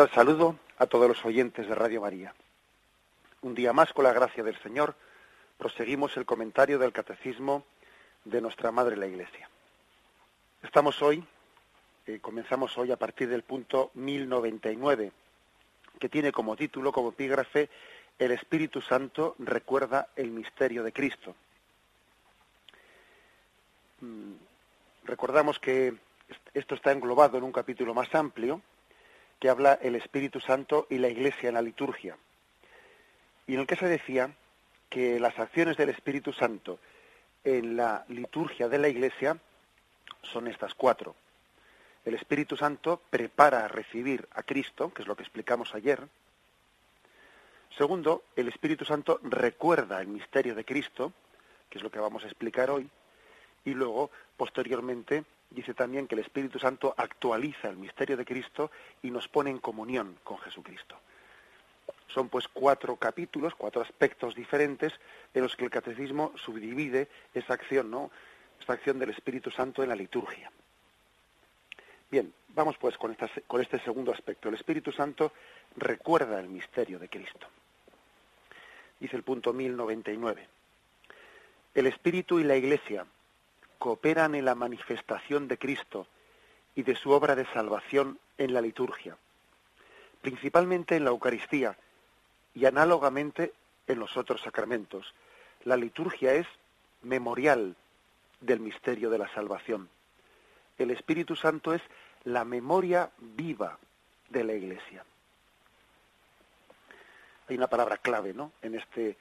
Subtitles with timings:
[0.00, 2.34] Cordial saludo a todos los oyentes de Radio María.
[3.42, 4.94] Un día más, con la gracia del Señor,
[5.58, 7.64] proseguimos el comentario del Catecismo
[8.24, 9.50] de nuestra Madre la Iglesia.
[10.62, 11.22] Estamos hoy,
[12.06, 15.12] eh, comenzamos hoy a partir del punto 1099,
[15.98, 17.68] que tiene como título, como epígrafe,
[18.18, 21.34] El Espíritu Santo recuerda el misterio de Cristo.
[24.00, 24.32] Mm,
[25.04, 25.94] recordamos que
[26.54, 28.62] esto está englobado en un capítulo más amplio,
[29.40, 32.16] que habla el Espíritu Santo y la Iglesia en la liturgia,
[33.46, 34.30] y en el que se decía
[34.88, 36.78] que las acciones del Espíritu Santo
[37.42, 39.38] en la liturgia de la Iglesia
[40.22, 41.16] son estas cuatro.
[42.04, 46.06] El Espíritu Santo prepara a recibir a Cristo, que es lo que explicamos ayer.
[47.76, 51.12] Segundo, el Espíritu Santo recuerda el misterio de Cristo,
[51.68, 52.88] que es lo que vamos a explicar hoy.
[53.64, 58.70] Y luego, posteriormente, dice también que el Espíritu Santo actualiza el misterio de Cristo
[59.02, 60.96] y nos pone en comunión con Jesucristo.
[62.08, 64.92] Son pues cuatro capítulos, cuatro aspectos diferentes
[65.34, 68.10] en los que el catecismo subdivide esa acción, ¿no?
[68.58, 70.50] Esta acción del Espíritu Santo en la liturgia.
[72.10, 73.16] Bien, vamos pues con,
[73.46, 74.48] con este segundo aspecto.
[74.48, 75.32] El Espíritu Santo
[75.76, 77.46] recuerda el misterio de Cristo.
[78.98, 80.48] Dice el punto 1099.
[81.74, 83.06] El Espíritu y la Iglesia
[83.80, 86.06] cooperan en la manifestación de Cristo
[86.74, 89.16] y de su obra de salvación en la liturgia,
[90.20, 91.78] principalmente en la Eucaristía
[92.54, 93.54] y análogamente
[93.86, 95.14] en los otros sacramentos.
[95.64, 96.46] La liturgia es
[97.02, 97.74] memorial
[98.40, 99.88] del misterio de la salvación.
[100.76, 101.80] El Espíritu Santo es
[102.24, 103.78] la memoria viva
[104.28, 105.04] de la Iglesia.
[107.48, 108.52] Hay una palabra clave, ¿no?
[108.60, 109.16] En este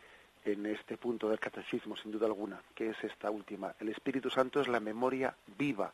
[0.53, 3.73] en este punto del catecismo, sin duda alguna, que es esta última.
[3.79, 5.91] El Espíritu Santo es la memoria viva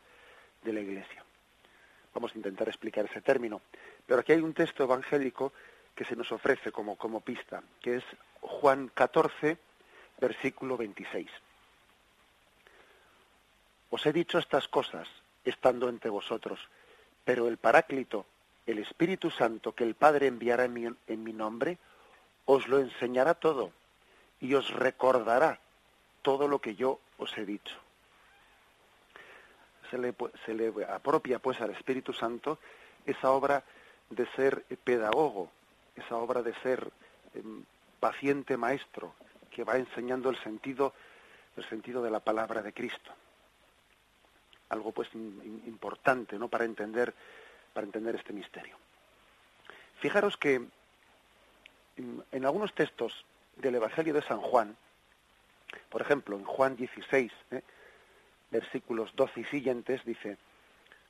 [0.64, 1.24] de la Iglesia.
[2.14, 3.62] Vamos a intentar explicar ese término.
[4.06, 5.54] Pero aquí hay un texto evangélico
[5.94, 8.04] que se nos ofrece como, como pista, que es
[8.42, 9.58] Juan 14,
[10.20, 11.30] versículo 26.
[13.90, 15.08] Os he dicho estas cosas
[15.44, 16.60] estando entre vosotros,
[17.24, 18.26] pero el Paráclito,
[18.66, 21.78] el Espíritu Santo que el Padre enviará en mi, en mi nombre,
[22.46, 23.72] os lo enseñará todo
[24.40, 25.60] y os recordará
[26.22, 27.76] todo lo que yo os he dicho.
[29.90, 30.16] Se le,
[30.46, 32.60] se le apropia pues al Espíritu Santo
[33.06, 33.64] esa obra
[34.10, 35.52] de ser pedagogo,
[35.96, 36.92] esa obra de ser
[37.34, 37.64] em,
[38.00, 39.14] paciente maestro,
[39.52, 40.94] que va enseñando el sentido,
[41.56, 43.12] el sentido de la palabra de Cristo.
[44.70, 46.50] Algo pues importante, ¿no?
[46.50, 47.14] Para entender,
[47.74, 48.76] para entender este misterio.
[50.00, 50.62] Fijaros que
[51.98, 53.26] en algunos textos
[53.58, 54.76] del Evangelio de San Juan,
[55.90, 57.62] por ejemplo, en Juan 16, ¿eh?
[58.52, 60.38] versículos 12 y siguientes, dice,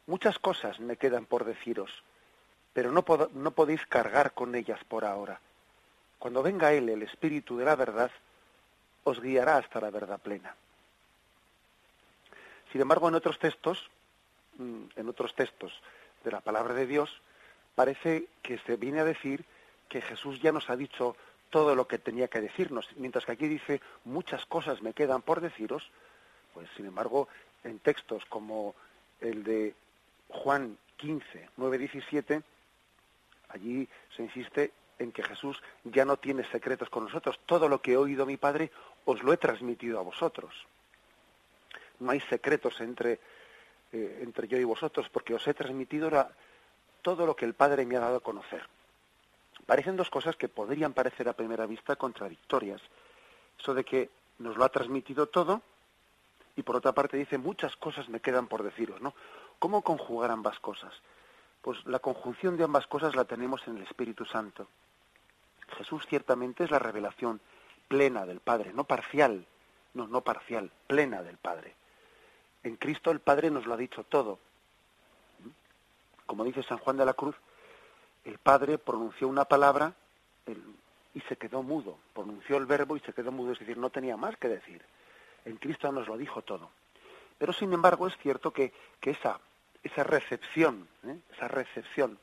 [0.07, 2.03] muchas cosas me quedan por deciros,
[2.73, 3.03] pero no,
[3.34, 5.39] no podéis cargar con ellas por ahora.
[6.19, 8.11] Cuando venga Él, el Espíritu de la verdad,
[9.03, 10.55] os guiará hasta la verdad plena.
[12.72, 13.90] Sin embargo, en otros textos,
[14.58, 15.73] mm, en otros textos
[16.23, 17.22] de la palabra de Dios,
[17.75, 19.46] parece que se viene a decir
[19.87, 21.16] que Jesús ya nos ha dicho
[21.49, 25.41] todo lo que tenía que decirnos, mientras que aquí dice muchas cosas me quedan por
[25.41, 25.89] deciros,
[26.53, 27.27] pues sin embargo
[27.63, 28.75] en textos como
[29.21, 29.73] el de
[30.29, 32.43] Juan 15, 9, 17,
[33.49, 37.93] allí se insiste en que Jesús ya no tiene secretos con nosotros, todo lo que
[37.93, 38.71] he oído mi Padre
[39.05, 40.53] os lo he transmitido a vosotros.
[41.99, 43.19] No hay secretos entre,
[43.91, 46.09] eh, entre yo y vosotros, porque os he transmitido
[47.01, 48.63] todo lo que el Padre me ha dado a conocer.
[49.66, 52.82] Parecen dos cosas que podrían parecer a primera vista contradictorias.
[53.59, 54.09] Eso de que
[54.40, 55.62] nos lo ha transmitido todo
[56.56, 59.14] y por otra parte dice muchas cosas me quedan por deciros, ¿no?
[59.59, 60.94] ¿Cómo conjugar ambas cosas?
[61.62, 64.67] Pues la conjunción de ambas cosas la tenemos en el Espíritu Santo.
[65.78, 67.41] Jesús ciertamente es la revelación
[67.88, 69.46] plena del Padre, no parcial,
[69.94, 71.76] no, no parcial, plena del Padre.
[72.64, 74.40] En Cristo el Padre nos lo ha dicho todo.
[76.26, 77.35] Como dice San Juan de la Cruz,
[78.25, 79.93] el Padre pronunció una palabra
[81.13, 84.17] y se quedó mudo, pronunció el verbo y se quedó mudo, es decir, no tenía
[84.17, 84.81] más que decir.
[85.45, 86.69] En Cristo nos lo dijo todo.
[87.37, 89.39] Pero sin embargo es cierto que, que esa,
[89.83, 91.17] esa recepción, ¿eh?
[91.33, 92.17] esa recepción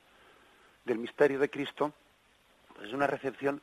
[0.84, 1.92] del misterio de Cristo,
[2.74, 3.62] pues es una recepción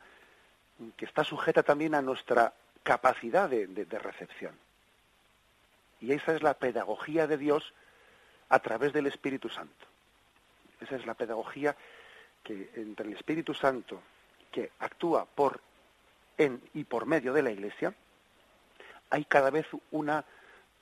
[0.96, 2.54] que está sujeta también a nuestra
[2.84, 4.58] capacidad de, de recepción.
[6.00, 7.74] Y esa es la pedagogía de Dios
[8.48, 9.86] a través del Espíritu Santo.
[10.80, 11.76] Esa es la pedagogía
[12.44, 14.02] que entre el Espíritu Santo,
[14.52, 15.60] que actúa por
[16.38, 17.94] en y por medio de la Iglesia,
[19.10, 20.26] hay cada vez una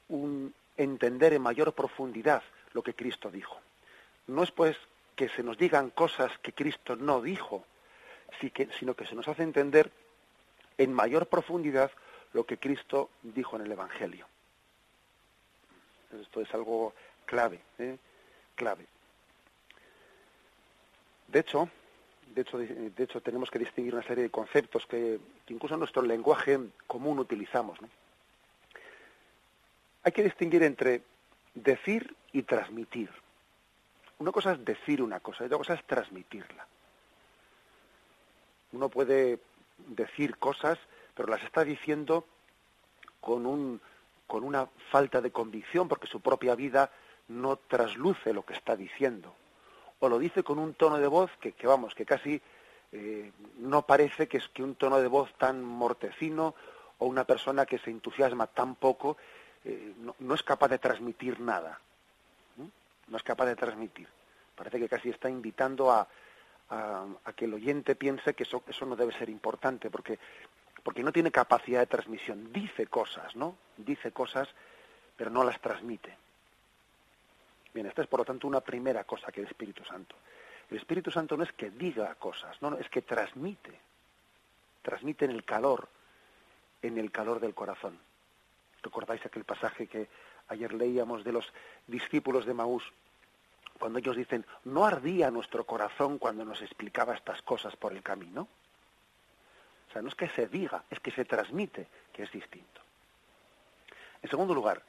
[0.10, 2.44] un entender en mayor profundidad
[2.74, 3.60] lo que Cristo dijo.
[4.28, 4.78] No es pues
[5.16, 7.66] que se nos digan cosas que Cristo no dijo,
[8.80, 9.92] sino que se nos hace entender
[10.78, 11.92] en mayor profundidad
[12.34, 14.28] lo que Cristo dijo en el Evangelio.
[16.22, 16.94] Esto es algo
[17.26, 17.98] clave, ¿eh?
[18.56, 18.86] clave.
[21.28, 21.70] De hecho,
[22.34, 26.02] de hecho, de hecho, tenemos que distinguir una serie de conceptos que, incluso en nuestro
[26.02, 27.80] lenguaje común utilizamos.
[30.04, 31.02] Hay que distinguir entre
[31.54, 33.10] decir y transmitir.
[34.20, 36.66] Una cosa es decir una cosa y otra cosa es transmitirla.
[38.72, 39.40] Uno puede
[39.88, 40.78] decir cosas,
[41.16, 42.26] pero las está diciendo
[43.20, 43.82] con, un,
[44.28, 46.92] con una falta de convicción, porque su propia vida
[47.28, 49.34] no trasluce lo que está diciendo.
[50.00, 52.42] O lo dice con un tono de voz que, vamos, que casi
[52.92, 56.56] eh, no parece que es que un tono de voz tan mortecino
[57.00, 59.18] o una persona que se entusiasma tan poco
[59.66, 61.80] eh, no, es capaz de transmitir nada.
[62.58, 63.18] ¿no?
[63.18, 64.08] es capaz de transmitir.
[64.56, 66.08] Parece que casi está invitando a,
[66.70, 70.20] a, que el oyente piense que eso, eso no debe ser importante, porque,
[70.84, 72.52] porque no tiene capacidad de transmisión.
[72.52, 73.56] Dice cosas, ¿no?
[73.78, 74.48] Dice cosas,
[75.16, 76.16] pero no las transmite.
[77.74, 80.16] Bien, esta es por lo tanto una primera cosa que el Espíritu Santo.
[80.70, 83.80] El Espíritu Santo no es que diga cosas, no, no es que transmite.
[84.82, 85.88] Transmite en el calor,
[86.82, 87.98] en el calor del corazón.
[88.82, 90.08] ¿Recordáis aquel pasaje que
[90.50, 91.52] ayer leíamos de los
[91.88, 92.84] discípulos de Maús?
[93.80, 98.48] Cuando ellos dicen, no ardía nuestro corazón cuando nos explicaba estas cosas por el camino.
[99.90, 102.82] O sea, no es que se diga, es que se transmite, que es distinto.
[104.22, 104.82] En segundo lugar,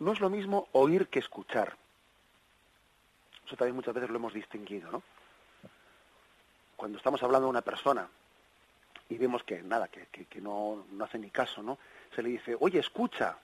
[0.00, 1.76] no es lo mismo oír que escuchar.
[3.46, 5.02] Eso también muchas veces lo hemos distinguido, ¿no?
[6.76, 8.08] Cuando estamos hablando de una persona
[9.08, 10.06] y vemos que nada, que,
[10.40, 11.78] no, no, hace ni caso, ¿no?
[12.14, 13.36] Se le dice, oye, escucha.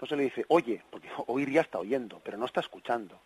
[0.00, 3.18] No se le dice, oye, porque oír ya está oyendo, pero no está escuchando.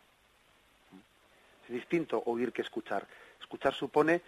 [1.64, 3.06] Es distinto oír que escuchar.
[3.40, 4.22] Escuchar supone,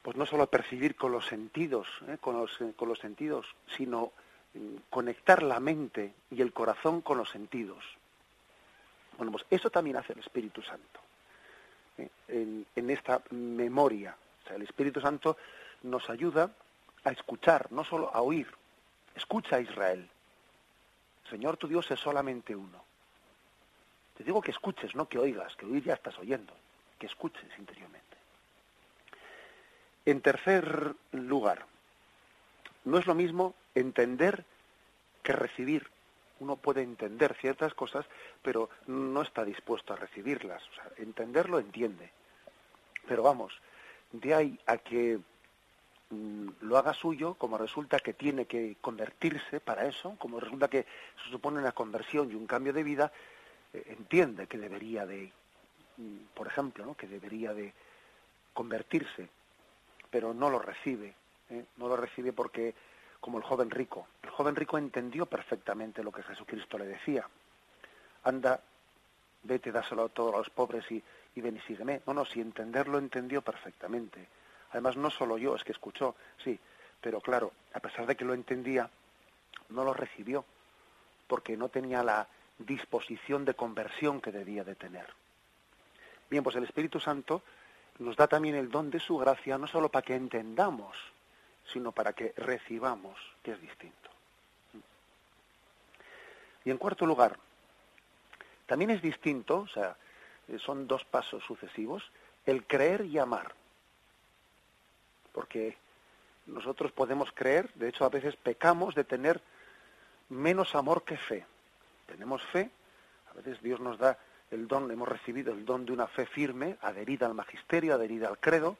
[0.00, 2.18] pues no solo percibir con los sentidos, ¿eh?
[2.20, 3.46] con, los, con los sentidos,
[3.76, 4.12] sino
[4.90, 7.84] conectar la mente y el corazón con los sentidos.
[9.16, 11.00] Bueno, pues eso también hace el Espíritu Santo.
[11.98, 12.08] ¿eh?
[12.28, 14.16] En, en esta memoria
[14.54, 15.36] el Espíritu Santo
[15.82, 16.50] nos ayuda
[17.04, 18.48] a escuchar, no solo a oír.
[19.14, 20.08] Escucha a Israel.
[21.28, 22.84] Señor tu Dios es solamente uno.
[24.16, 26.52] Te digo que escuches, no que oigas, que oír ya estás oyendo,
[26.98, 28.16] que escuches interiormente.
[30.04, 31.66] En tercer lugar,
[32.88, 34.44] no es lo mismo entender
[35.22, 35.86] que recibir.
[36.40, 38.06] Uno puede entender ciertas cosas,
[38.42, 40.62] pero no está dispuesto a recibirlas.
[40.68, 42.10] O sea, entenderlo entiende.
[43.06, 43.52] Pero vamos,
[44.12, 45.18] de ahí a que
[46.10, 50.86] mm, lo haga suyo, como resulta que tiene que convertirse para eso, como resulta que
[51.24, 53.12] se supone una conversión y un cambio de vida,
[53.72, 55.32] eh, entiende que debería de,
[55.96, 56.94] mm, por ejemplo, ¿no?
[56.94, 57.74] que debería de
[58.54, 59.28] convertirse,
[60.10, 61.14] pero no lo recibe,
[61.50, 61.64] ¿eh?
[61.76, 62.74] no lo recibe porque,
[63.20, 67.26] como el joven rico, el joven rico entendió perfectamente lo que Jesucristo le decía.
[68.24, 68.60] Anda,
[69.42, 71.02] vete, dáselo a todos los pobres y
[71.38, 72.02] y ven y sígueme.
[72.06, 74.28] No, no, si entenderlo entendió perfectamente.
[74.70, 76.58] Además, no solo yo, es que escuchó, sí,
[77.00, 78.90] pero claro, a pesar de que lo entendía,
[79.70, 80.44] no lo recibió,
[81.26, 82.26] porque no tenía la
[82.58, 85.06] disposición de conversión que debía de tener.
[86.28, 87.42] Bien, pues el Espíritu Santo
[88.00, 90.96] nos da también el don de su gracia, no solo para que entendamos,
[91.72, 94.10] sino para que recibamos, que es distinto.
[96.64, 97.38] Y en cuarto lugar,
[98.66, 99.96] también es distinto, o sea,
[100.58, 102.10] son dos pasos sucesivos,
[102.46, 103.54] el creer y amar.
[105.32, 105.76] Porque
[106.46, 109.40] nosotros podemos creer, de hecho a veces pecamos de tener
[110.28, 111.46] menos amor que fe.
[112.06, 112.70] Tenemos fe,
[113.30, 114.18] a veces Dios nos da
[114.50, 118.38] el don, hemos recibido el don de una fe firme, adherida al magisterio, adherida al
[118.38, 118.76] credo,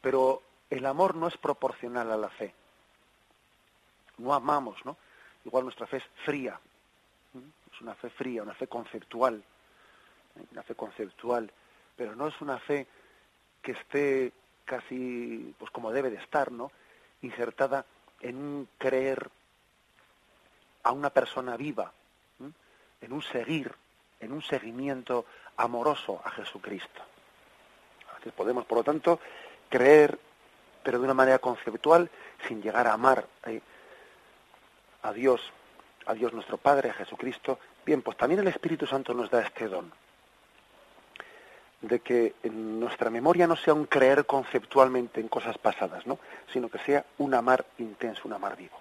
[0.00, 0.42] pero
[0.72, 2.54] el amor no es proporcional a la fe.
[4.16, 4.96] No amamos, ¿no?
[5.44, 6.58] Igual nuestra fe es fría,
[7.70, 9.42] es una fe fría, una fe conceptual,
[10.52, 11.52] la fe conceptual,
[11.94, 12.86] pero no es una fe
[13.60, 14.32] que esté
[14.64, 16.72] casi pues como debe de estar, ¿no?
[17.20, 17.84] insertada
[18.20, 19.28] en un creer
[20.84, 21.92] a una persona viva,
[23.00, 23.74] en un seguir,
[24.20, 25.26] en un seguimiento
[25.56, 27.02] amoroso a Jesucristo.
[28.36, 29.20] Podemos, por lo tanto,
[29.68, 30.18] creer,
[30.82, 32.10] pero de una manera conceptual,
[32.46, 33.60] sin llegar a amar eh,
[35.02, 35.40] a Dios,
[36.06, 37.58] a Dios nuestro Padre, a Jesucristo.
[37.84, 39.92] Bien, pues también el Espíritu Santo nos da este don
[41.82, 46.18] de que nuestra memoria no sea un creer conceptualmente en cosas pasadas, ¿no?
[46.52, 48.78] sino que sea un amar intenso, un amar vivo.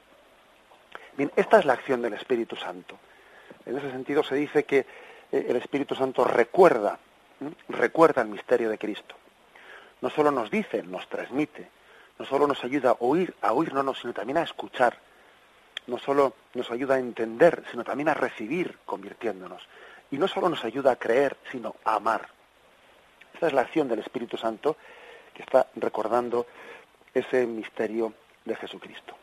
[1.17, 2.97] Bien, esta es la acción del Espíritu Santo.
[3.65, 4.85] En ese sentido se dice que
[5.31, 6.99] eh, el Espíritu Santo recuerda,
[7.69, 9.15] recuerda el misterio de Cristo.
[10.01, 11.69] No solo nos dice, nos transmite,
[12.21, 14.95] no solo nos ayuda a oír, a oírnos, sino también a escuchar.
[15.87, 19.67] No solo nos ayuda a entender, sino también a recibir, convirtiéndonos.
[20.11, 22.29] Y no solo nos ayuda a creer, sino a amar.
[23.33, 24.77] Esta es la acción del Espíritu Santo
[25.33, 26.45] que está recordando
[27.11, 28.13] ese misterio
[28.45, 29.15] de Jesucristo.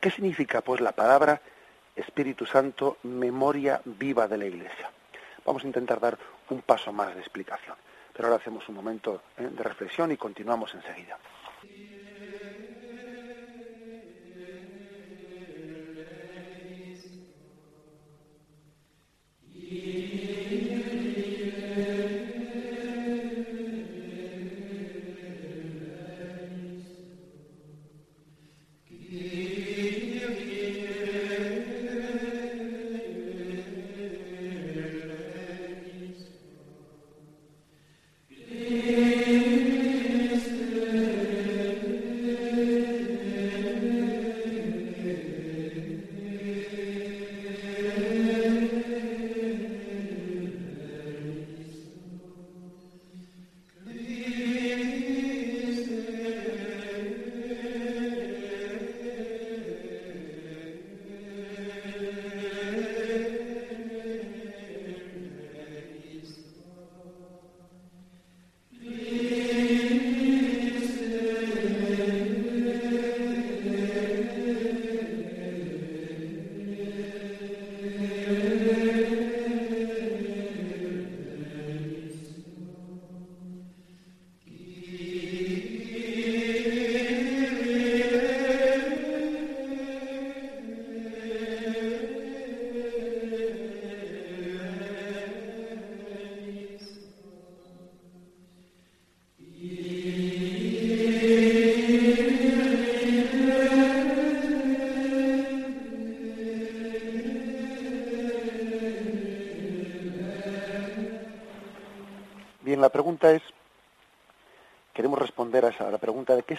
[0.00, 1.38] ¿Qué significa pues la palabra
[1.94, 4.90] Espíritu Santo, memoria viva de la Iglesia?
[5.44, 6.16] Vamos a intentar dar
[6.48, 7.76] un paso más de explicación,
[8.14, 9.50] pero ahora hacemos un momento ¿eh?
[9.50, 11.18] de reflexión y continuamos enseguida.
[19.70, 20.17] La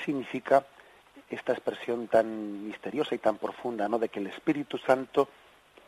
[0.06, 0.66] significa
[1.30, 4.00] esta expresión tan misteriosa y tan profunda, ¿no?
[4.00, 5.30] De que el Espíritu Santo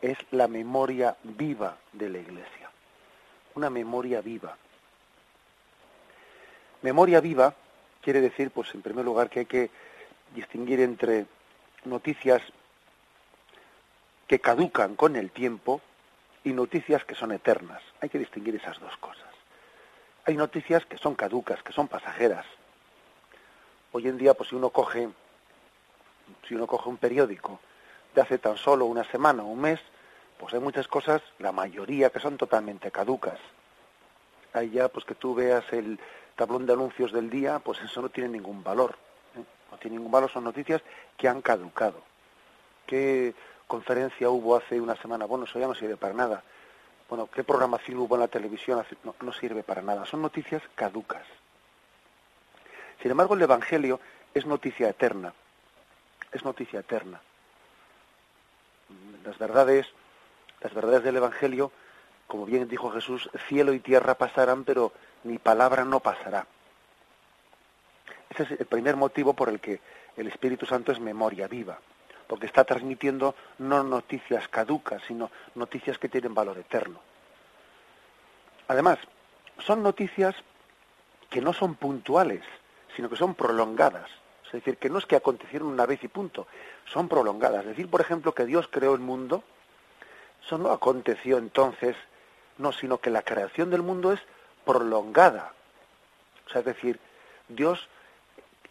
[0.02, 2.70] es la memoria viva de la Iglesia.
[3.56, 4.58] Una memoria viva.
[6.82, 7.54] Memoria viva
[8.02, 9.70] quiere decir, pues en primer lugar, que hay que
[10.34, 11.26] distinguir entre
[11.86, 12.42] noticias
[14.28, 15.82] que caducan con el tiempo
[16.44, 17.82] y noticias que son eternas.
[18.00, 19.32] Hay que distinguir esas dos cosas
[20.26, 22.46] hay noticias que son caducas, que son pasajeras.
[23.92, 25.10] Hoy en día, pues si uno coge,
[26.48, 27.60] si uno coge un periódico
[28.16, 29.80] de hace tan solo una semana o un mes,
[30.40, 33.40] pues hay muchas cosas, la mayoría que son totalmente caducas.
[34.54, 36.00] Hay ya, pues que tú veas el
[36.36, 38.96] tablón de anuncios del día, pues eso no tiene ningún valor.
[39.36, 39.44] ¿eh?
[39.72, 40.82] No tiene ningún valor, son noticias
[41.18, 42.02] que han caducado.
[42.86, 43.34] ¿Qué
[43.68, 45.26] conferencia hubo hace una semana?
[45.26, 46.44] Bueno, eso ya no sirve para nada
[47.12, 50.06] bueno, qué programación hubo en la televisión, no, sirve para nada.
[50.06, 51.24] Son noticias caducas.
[53.02, 54.00] Sin embargo, el Evangelio
[54.34, 55.34] es noticia eterna.
[56.32, 57.22] Es noticia eterna.
[59.26, 59.88] Las verdades,
[60.62, 61.72] las verdades del Evangelio,
[62.28, 64.94] como bien dijo Jesús, cielo y tierra pasarán, pero
[65.24, 66.46] mi palabra no pasará.
[68.30, 69.82] Ese es el primer motivo por el que
[70.16, 71.80] el Espíritu Santo es memoria viva
[72.32, 77.02] porque está transmitiendo no noticias caducas, sino noticias que tienen valor eterno.
[78.70, 79.00] Además,
[79.60, 80.34] son noticias
[81.30, 82.42] que no son puntuales,
[82.96, 84.10] sino que son prolongadas.
[84.46, 86.46] Es decir, que no es que acontecieron una vez y punto,
[86.86, 87.66] son prolongadas.
[87.66, 89.44] Decir, por ejemplo, que Dios creó el mundo,
[90.46, 91.96] eso no aconteció entonces,
[92.58, 94.20] no, sino que la creación del mundo es
[94.66, 95.54] prolongada.
[96.48, 97.00] O sea, es decir,
[97.48, 97.88] Dios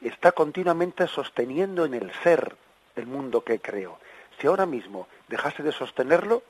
[0.02, 2.56] está continuamente sosteniendo en el ser
[2.96, 3.98] el mundo que creó.
[4.38, 6.42] Si ahora mismo dejase de sostenerlo,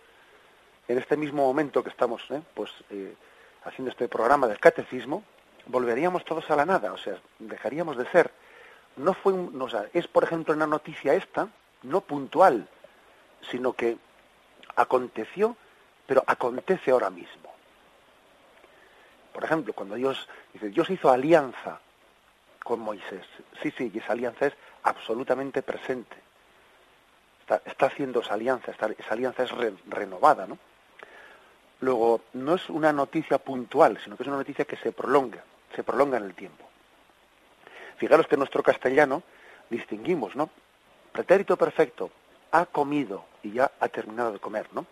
[0.88, 2.42] en este mismo momento que estamos, ¿eh?
[2.54, 3.14] pues eh,
[3.64, 5.22] haciendo este programa del catecismo,
[5.66, 8.30] volveríamos todos a la nada, o sea, dejaríamos de ser.
[8.96, 11.48] No fue un, es por ejemplo una noticia esta,
[11.82, 12.68] no puntual,
[13.50, 13.96] sino que
[14.76, 15.56] aconteció,
[16.06, 17.50] pero acontece ahora mismo.
[19.32, 21.80] Por ejemplo, cuando Dios dice, Dios hizo alianza
[22.62, 23.24] con Moisés.
[23.62, 26.16] Sí, sí, y esa alianza es absolutamente presente.
[27.40, 29.50] Está, está haciendo esa alianza, esa alianza es
[29.86, 30.58] renovada, ¿no?
[31.80, 35.42] Luego, no es una noticia puntual, sino que es una noticia que se prolonga,
[35.74, 36.64] se prolonga en el tiempo.
[37.96, 39.22] Fijaros que en nuestro castellano
[39.68, 40.50] distinguimos, ¿no?
[41.12, 42.10] Pretérito perfecto,
[42.52, 44.86] ha comido y ya ha terminado de comer, ¿no?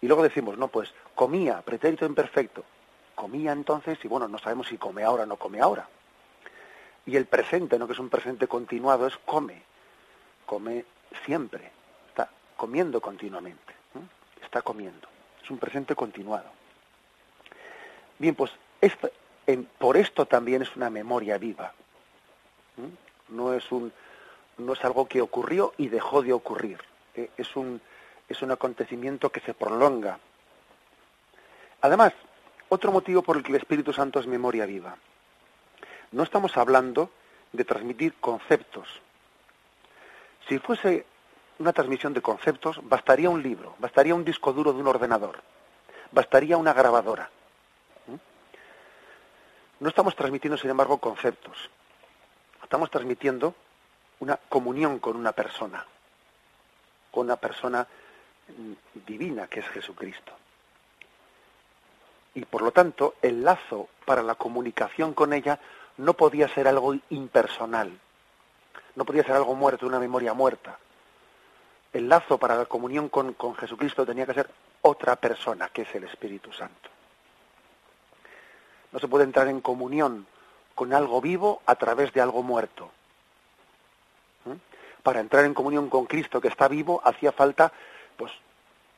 [0.00, 2.64] Y luego decimos, no, pues comía, pretérito imperfecto,
[3.14, 5.88] comía entonces y bueno, no sabemos si come ahora o no come ahora.
[7.06, 7.86] Y el presente, ¿no?
[7.86, 9.62] que es un presente continuado, es come,
[10.46, 10.84] come
[11.24, 11.70] siempre,
[12.08, 13.74] está comiendo continuamente,
[14.42, 15.12] está comiendo
[15.42, 16.50] es un presente continuado.
[18.18, 18.52] Bien, pues
[19.78, 21.72] por esto también es una memoria viva.
[23.28, 23.92] No es un
[24.58, 26.78] no es algo que ocurrió y dejó de ocurrir.
[27.14, 27.80] Eh, es un
[28.28, 30.18] es un acontecimiento que se prolonga.
[31.80, 32.12] Además,
[32.68, 34.96] otro motivo por el que el Espíritu Santo es memoria viva.
[36.12, 37.10] No estamos hablando
[37.52, 38.88] de transmitir conceptos.
[40.48, 41.04] Si fuese
[41.58, 45.42] una transmisión de conceptos, bastaría un libro, bastaría un disco duro de un ordenador,
[46.10, 47.30] bastaría una grabadora.
[49.82, 51.68] No estamos transmitiendo, sin embargo, conceptos.
[52.62, 53.52] Estamos transmitiendo
[54.20, 55.84] una comunión con una persona,
[57.10, 57.84] con una persona
[58.46, 60.30] mm, divina que es Jesucristo.
[62.36, 65.58] Y por lo tanto, el lazo para la comunicación con ella
[65.96, 67.90] no podía ser algo impersonal,
[68.94, 70.78] no podía ser algo muerto, una memoria muerta,
[71.92, 74.48] el lazo para la comunión con, Jesucristo tenía que ser
[74.82, 76.91] otra persona, que es el Espíritu Santo.
[78.92, 80.26] No se puede entrar en comunión
[80.74, 82.90] con algo vivo a través de algo muerto.
[84.44, 85.02] ¿Mm?
[85.02, 87.72] Para entrar en comunión con Cristo que está vivo hacía falta
[88.16, 88.32] pues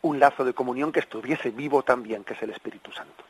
[0.03, 3.25] un lazo de comunión que estuviese vivo también, que es el Espíritu Santo.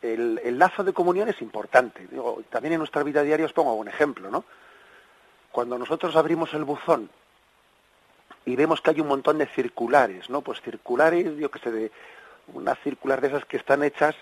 [0.00, 2.06] El, el lazo de comunión es importante.
[2.50, 4.44] también en nuestra vida diaria os pongo un ejemplo, ¿no?
[5.50, 7.10] Cuando nosotros abrimos el buzón
[8.44, 10.40] y vemos que hay un montón de circulares, ¿no?
[10.42, 11.90] Pues circulares, yo que sé, de
[12.52, 14.14] una circular de esas que están hechas,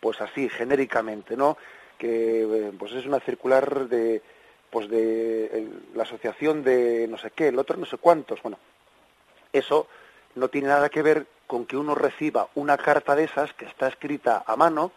[0.00, 1.56] pues así, genéricamente, ¿no?
[1.98, 4.22] Que eh, pues es una circular de,
[4.70, 8.58] pues de la asociación de no sé qué, el otro no sé cuántos, bueno,
[9.52, 9.86] eso
[10.34, 13.88] no tiene nada que ver con que uno reciba una carta de esas que está
[13.88, 14.92] escrita a mano,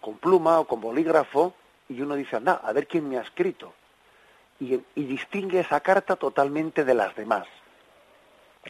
[0.00, 1.54] con pluma o con bolígrafo,
[1.88, 3.72] y uno dice, anda, a ver quién me ha escrito
[4.60, 7.46] y, distingue esa carta totalmente de las demás.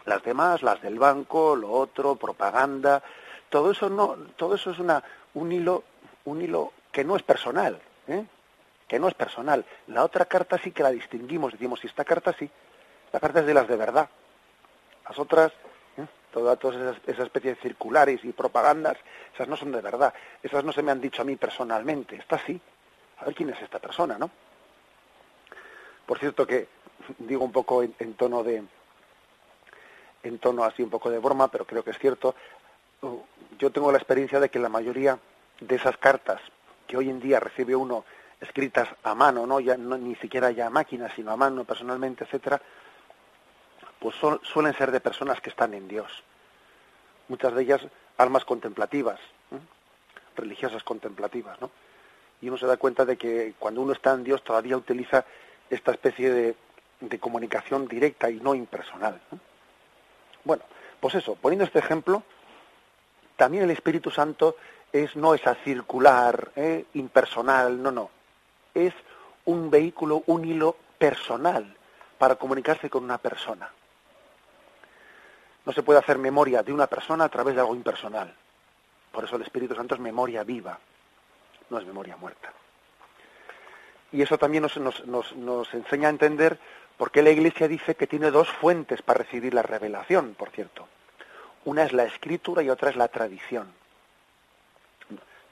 [0.05, 3.03] Las demás, las del banco, lo otro, propaganda,
[3.51, 5.03] todo eso no, todo eso es una,
[5.35, 5.85] un hilo,
[6.25, 8.25] un hilo que no es personal, ¿eh?
[8.89, 9.65] que no es personal.
[9.89, 12.51] La otra carta sí que la distinguimos, decimos, si esta carta sí,
[13.13, 14.09] la carta es de las de verdad.
[15.09, 15.53] Las otras,
[15.97, 16.07] ¿eh?
[16.33, 18.97] todas, esas, esa especie de circulares y propagandas,
[19.35, 22.39] esas no son de verdad, esas no se me han dicho a mí personalmente, esta
[22.39, 22.61] sí.
[23.19, 24.31] A ver quién es esta persona, ¿no?
[26.07, 26.69] Por cierto que
[27.19, 28.63] digo un poco en, tono de
[30.23, 32.35] en tono así un poco de broma, pero creo que es cierto.
[33.59, 35.19] Yo tengo la experiencia de que la mayoría
[35.61, 36.41] de esas cartas
[36.87, 38.05] que hoy en día recibe uno
[38.41, 42.25] escritas a mano, no ya no, ni siquiera ya a máquina, sino a mano personalmente,
[42.25, 42.61] etcétera,
[43.99, 46.23] pues suelen ser de personas que están en Dios.
[47.29, 47.81] Muchas de ellas
[48.19, 49.19] almas contemplativas,
[50.37, 51.71] religiosas contemplativas, ¿no?
[52.43, 55.25] Y uno se da cuenta de que cuando uno está en Dios todavía utiliza
[55.71, 56.55] esta especie
[57.01, 59.21] de comunicación directa y no impersonal.
[60.45, 60.63] Bueno,
[61.01, 62.23] pues eso, poniendo este ejemplo,
[63.37, 64.57] también el Espíritu Santo
[64.93, 66.87] es no esa circular, ¿eh?
[66.95, 68.11] impersonal, no, no.
[68.75, 68.95] Es
[69.45, 71.77] un vehículo, un hilo personal
[72.19, 73.71] para comunicarse con una persona.
[75.65, 78.35] No se puede hacer memoria de una persona a través de algo impersonal.
[79.13, 80.79] Por eso el Espíritu Santo es memoria viva,
[81.71, 82.53] no es memoria muerta.
[84.13, 86.59] Y eso también nos, enseña a entender
[86.97, 90.89] por qué la Iglesia dice que tiene dos fuentes para recibir la revelación, por cierto.
[91.67, 93.71] Una es la escritura y otra es la tradición.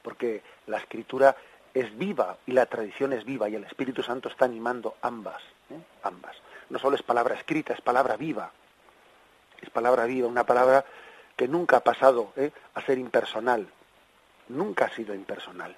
[0.03, 1.37] Porque la escritura
[1.73, 5.79] es viva y la tradición es viva y el Espíritu Santo está animando ambas, ¿eh?
[6.03, 6.37] ambas.
[6.71, 8.51] No solo es palabra escrita, es palabra viva.
[9.61, 10.85] Es palabra viva, una palabra
[11.37, 12.51] que nunca ha pasado ¿eh?
[12.75, 13.67] a ser impersonal.
[14.49, 15.77] Nunca ha sido impersonal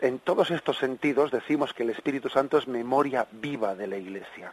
[0.00, 4.52] en, todos estos sentidos decimos que el Espíritu Santo es memoria viva de la Iglesia,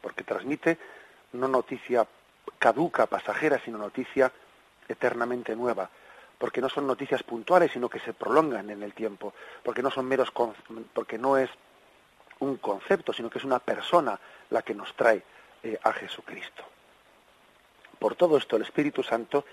[0.00, 0.78] porque transmite
[1.32, 2.06] no noticia
[2.58, 4.32] caduca, pasajera, sino noticia
[4.88, 5.88] eternamente nueva,
[6.38, 10.06] porque no son noticias puntuales, sino que se prolongan en el tiempo, porque no son
[10.06, 10.32] meros
[10.92, 11.50] porque no es
[12.40, 14.18] un concepto, sino que es una persona
[14.50, 15.22] la que nos trae
[15.62, 16.64] eh, a Jesucristo.
[17.98, 19.44] Por todo esto, el Espíritu Santo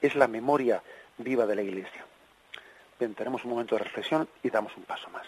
[0.00, 0.82] es la memoria
[1.18, 2.06] viva de la Iglesia.
[2.98, 5.26] Bien, tenemos un momento de reflexión y damos un paso más.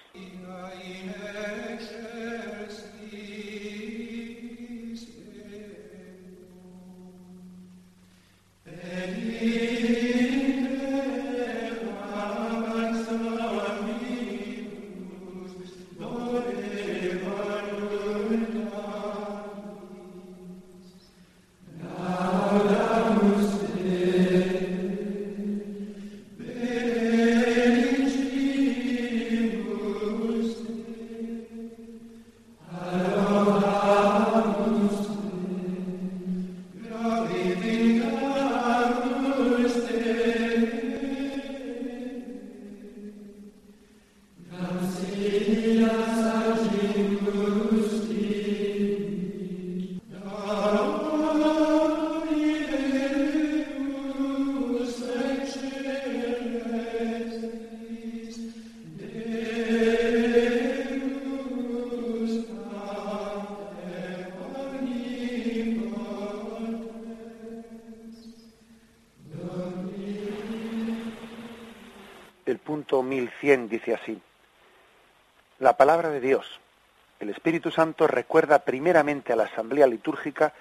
[73.57, 74.21] Dice así,
[75.59, 76.61] la palabra de Dios,
[77.19, 80.55] el Espíritu Santo recuerda primeramente a la asamblea litúrgica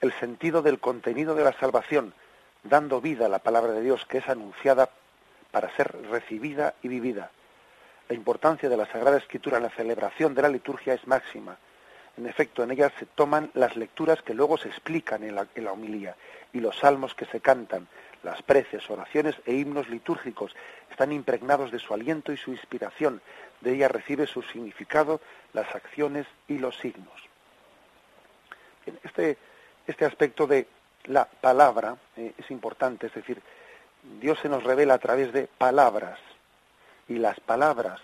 [0.00, 2.14] el sentido del contenido de la salvación,
[2.62, 4.90] dando vida a la palabra de Dios que es anunciada
[5.50, 7.30] para ser recibida y vivida.
[8.08, 11.56] La importancia de la Sagrada Escritura en la celebración de la liturgia es máxima.
[12.16, 15.64] En efecto, en ella se toman las lecturas que luego se explican en la, en
[15.64, 16.14] la homilía
[16.52, 17.88] y los salmos que se cantan,
[18.26, 20.52] las preces, oraciones e himnos litúrgicos
[20.90, 23.22] están impregnados de su aliento y su inspiración.
[23.60, 25.20] De ella recibe su significado
[25.52, 27.14] las acciones y los signos.
[29.04, 29.38] Este,
[29.86, 30.66] este aspecto de
[31.04, 33.40] la palabra eh, es importante, es decir,
[34.20, 36.18] Dios se nos revela a través de palabras
[37.08, 38.00] y las palabras,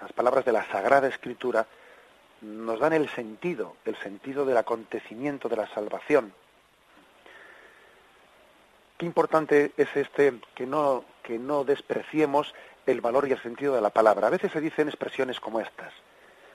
[0.00, 1.66] las palabras de la Sagrada Escritura,
[2.40, 6.32] nos dan el sentido, el sentido del acontecimiento de la salvación
[8.96, 12.54] qué importante es este que no, que no despreciemos
[12.86, 14.28] el valor y el sentido de la palabra.
[14.28, 15.92] A veces se dicen expresiones como estas.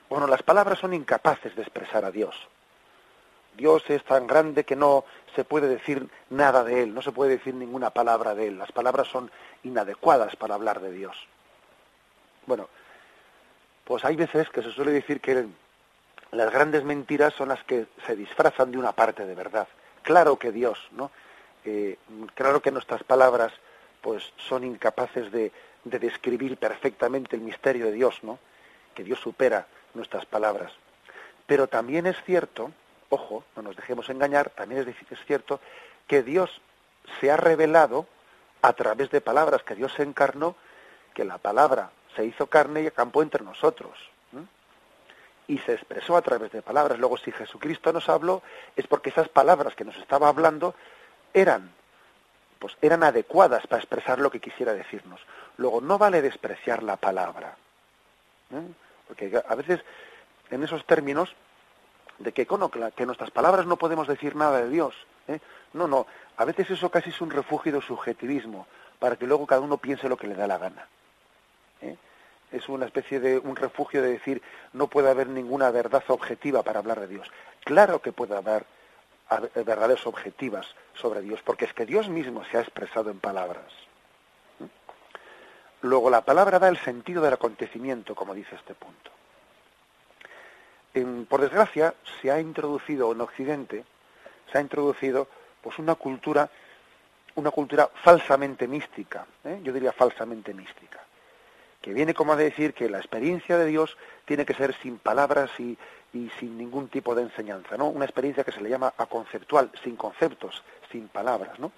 [0.10, 2.36] Bueno, las palabras son incapaces de expresar a Dios.
[3.56, 5.04] Dios es tan grande que no
[5.36, 8.58] se puede decir nada de Él, no se puede decir ninguna palabra de Él.
[8.58, 9.30] Las palabras son
[9.63, 11.17] inadecuadas para hablar de Dios.
[12.45, 12.69] Bueno,
[13.84, 15.47] pues hay veces que se suele decir que
[16.32, 19.67] las grandes mentiras son las que se disfrazan de una parte de verdad.
[20.01, 21.12] Claro que Dios, ¿no?
[22.36, 23.54] Claro que nuestras palabras
[24.02, 25.52] pues son incapaces de,
[25.84, 28.39] de, describir perfectamente el misterio de Dios, ¿no?
[28.95, 30.71] Que Dios supera nuestras palabras.
[31.45, 32.71] Pero también es cierto,
[33.10, 35.60] ojo, no nos dejemos engañar, también es, es cierto
[36.08, 36.62] que Dios
[37.19, 38.08] se ha revelado
[38.62, 40.56] a través de palabras, que Dios se encarnó,
[41.13, 43.97] que la palabra se hizo carne y acampó entre nosotros.
[45.47, 46.97] Y se expresó a través de palabras.
[46.97, 48.41] Luego, si Jesucristo nos habló,
[48.76, 50.76] es porque esas palabras que nos estaba hablando
[51.34, 51.72] eran
[52.62, 55.20] pues eran adecuadas para expresar lo que quisiera decirnos.
[55.58, 57.58] Luego, no vale despreciar la palabra.
[58.52, 58.67] ¿eh?
[59.08, 59.82] Porque a veces,
[60.52, 61.36] en esos términos,
[62.20, 62.48] de que,
[62.96, 64.94] que nuestras palabras no podemos decir nada de Dios.
[65.28, 65.39] ¿eh?
[65.74, 66.06] No, no.
[66.38, 68.67] A veces eso casi es un refugio de subjetivismo,
[69.00, 70.88] para que luego cada uno piense lo que le da la gana.
[71.82, 71.98] ¿eh?
[72.52, 74.39] Es una especie de un refugio de decir,
[74.74, 77.28] no puede haber ninguna verdad objetiva para hablar de Dios.
[77.63, 78.67] Claro que puede haber
[79.39, 83.72] verdades objetivas sobre Dios, porque es que Dios mismo se ha expresado en palabras.
[85.82, 89.12] Luego la palabra da el sentido del acontecimiento, como dice este punto.
[91.28, 93.86] por desgracia, se ha introducido en Occidente,
[94.52, 95.28] se ha introducido
[95.62, 96.50] pues una cultura,
[97.36, 99.60] una cultura falsamente mística, ¿eh?
[99.63, 101.00] yo diría falsamente mística,
[101.82, 105.50] que viene como a decir que la experiencia de Dios tiene que ser sin palabras
[105.60, 105.78] y,
[106.13, 107.88] y sin ningún tipo de enseñanza, ¿no?
[107.88, 111.71] Una experiencia que se le llama aconceptual, sin conceptos, sin palabras, ¿no?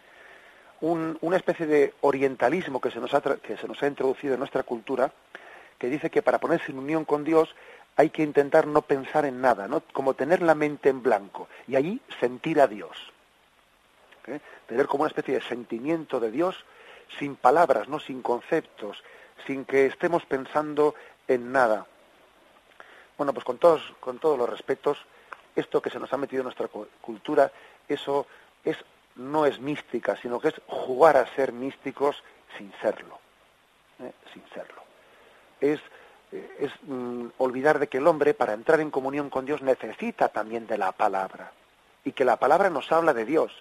[0.84, 4.63] una especie de orientalismo que se, nos ha, que se nos ha introducido en nuestra
[4.63, 5.13] cultura,
[5.78, 7.56] que dice que para ponerse en unión con Dios
[7.96, 9.82] hay que intentar no pensar en nada, ¿no?
[9.93, 13.13] Como tener la mente en blanco y allí sentir a Dios.
[14.28, 14.41] ¿eh?
[14.67, 16.65] Tener como una especie de sentimiento de Dios
[17.17, 19.04] sin palabras, no sin conceptos,
[19.48, 20.96] sin que estemos pensando
[21.30, 21.88] en nada.
[23.17, 24.97] Bueno, pues con todos, con todos los respetos,
[25.56, 26.67] esto que se nos ha metido en nuestra
[27.02, 27.52] cultura
[27.88, 28.28] eso
[28.63, 28.78] es
[29.15, 32.23] no es mística, sino que es jugar a ser místicos
[32.58, 33.19] sin serlo,
[33.99, 34.12] ¿eh?
[34.34, 34.82] sin serlo.
[35.62, 35.80] Es,
[36.32, 40.30] eh, es mm, olvidar de que el hombre para entrar en comunión con Dios necesita
[40.30, 41.52] también de la palabra
[42.04, 43.52] y que la palabra nos habla de Dios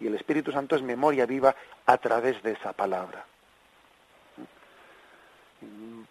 [0.00, 1.54] y el Espíritu Santo es memoria viva
[1.86, 3.24] a través de esa palabra.
[5.60, 6.02] Mm,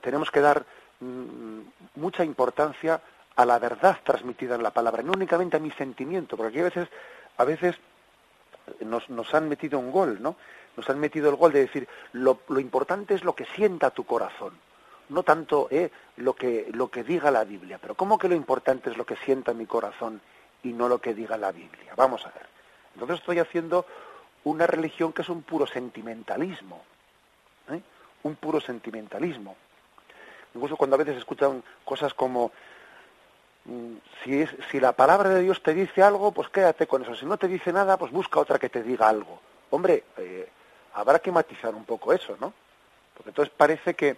[0.00, 0.64] tenemos que dar
[1.00, 3.00] mucha importancia
[3.36, 6.64] a la verdad transmitida en la palabra, no únicamente a mi sentimiento, porque aquí a
[6.64, 6.88] veces,
[7.36, 7.76] a veces
[8.80, 10.36] nos, nos han metido un gol, ¿no?
[10.76, 14.04] Nos han metido el gol de decir, lo, lo importante es lo que sienta tu
[14.04, 14.54] corazón,
[15.08, 18.90] no tanto eh, lo, que, lo que diga la Biblia, pero ¿cómo que lo importante
[18.90, 20.20] es lo que sienta mi corazón
[20.62, 21.94] y no lo que diga la Biblia?
[21.96, 22.46] Vamos a ver.
[22.94, 23.86] Entonces estoy haciendo
[24.44, 26.82] una religión que es un puro sentimentalismo,
[27.70, 27.80] ¿eh?
[28.22, 29.56] un puro sentimentalismo.
[30.54, 32.52] Incluso cuando a veces escuchan cosas como
[33.64, 37.14] Mm, si, es, si la palabra de Dios te dice algo, pues quédate con eso.
[37.14, 39.40] Si no te dice nada, pues busca otra que te diga algo.
[39.70, 40.48] Hombre, eh,
[40.94, 42.52] habrá que matizar un poco eso, ¿no?
[43.14, 44.16] Porque entonces parece que,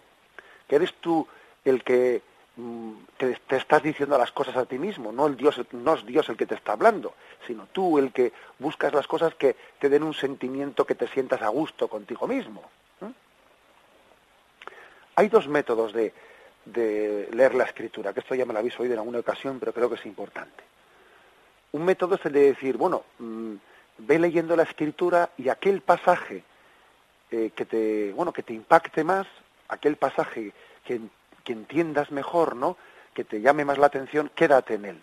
[0.69, 1.27] eres tú
[1.67, 2.23] el que
[2.57, 6.07] mm, te, te, estás diciendo las cosas a ti mismo, no, el Dios, no es
[6.07, 7.13] Dios el que te está hablando,
[7.47, 11.43] sino tú el que buscas las cosas que te den un sentimiento que te sientas
[11.43, 12.63] a gusto contigo mismo.
[15.17, 16.13] Hay dos métodos de,
[16.65, 19.73] de leer la escritura, que esto ya me lo habéis oído en alguna ocasión, pero
[19.73, 20.65] creo que es importante.
[21.73, 23.55] Un método es el de decir, bueno, mm,
[23.99, 26.45] ve leyendo la escritura y aquel pasaje
[27.31, 29.27] eh, que te, bueno, que te impacte más,
[29.69, 30.53] aquel pasaje
[30.85, 31.01] que,
[31.47, 32.77] entiendas mejor, ¿no?
[33.15, 35.03] que te llame más la atención, quédate en él.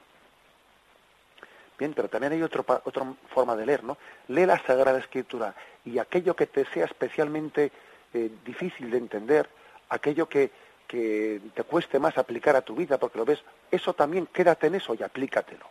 [1.77, 3.97] Bien, pero también hay otro, otra forma de leer, ¿no?
[4.27, 5.53] Lee la Sagrada Escritura
[5.85, 7.71] y aquello que te sea especialmente
[8.13, 9.49] eh, difícil de entender,
[9.89, 10.51] aquello que,
[10.87, 14.75] que te cueste más aplicar a tu vida porque lo ves, eso también quédate en
[14.75, 15.65] eso y aplícatelo.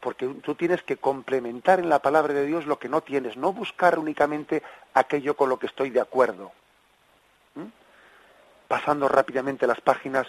[0.00, 3.52] Porque tú tienes que complementar en la palabra de Dios lo que no tienes, no
[3.52, 4.62] buscar únicamente
[4.94, 6.52] aquello con lo que estoy de acuerdo.
[8.68, 10.28] Pasando rápidamente las páginas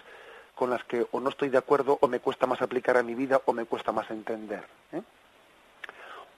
[0.56, 3.14] con las que o no estoy de acuerdo o me cuesta más aplicar a mi
[3.14, 4.66] vida o me cuesta más entender.
[4.94, 5.02] ¿eh?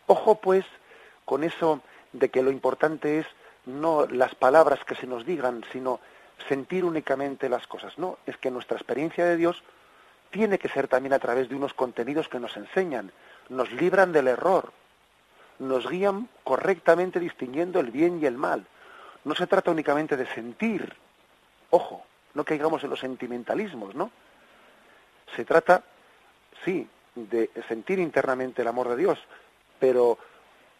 [0.07, 0.65] Ojo pues
[1.23, 3.27] con eso de que lo importante es
[3.65, 6.01] no las palabras que se nos digan, sino
[6.47, 7.97] sentir únicamente las cosas.
[7.97, 9.63] No, es que nuestra experiencia de Dios
[10.29, 13.11] tiene que ser también a través de unos contenidos que nos enseñan,
[13.49, 14.71] nos libran del error,
[15.59, 18.65] nos guían correctamente distinguiendo el bien y el mal.
[19.23, 20.95] No se trata únicamente de sentir,
[21.69, 24.09] ojo, no caigamos en los sentimentalismos, ¿no?
[25.35, 25.83] Se trata,
[26.65, 29.19] sí, de sentir internamente el amor de Dios,
[29.79, 30.17] pero